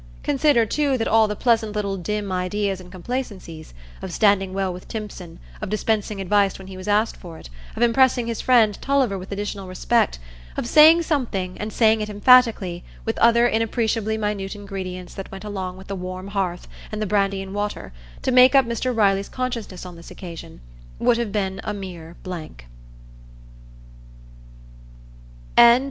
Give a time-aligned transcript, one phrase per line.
[0.23, 5.37] Consider, too, that all the pleasant little dim ideas and complacencies—of standing well with Timpson,
[5.61, 9.31] of dispensing advice when he was asked for it, of impressing his friend Tulliver with
[9.31, 10.17] additional respect,
[10.57, 15.77] of saying something, and saying it emphatically, with other inappreciably minute ingredients that went along
[15.77, 17.93] with the warm hearth and the brandy and water
[18.23, 22.65] to make up Mr Riley's consciousness on this occasion—would have been a mere blank.